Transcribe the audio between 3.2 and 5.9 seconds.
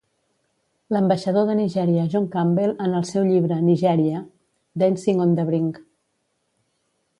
llibre, Nigeria: Dancing on the Brink.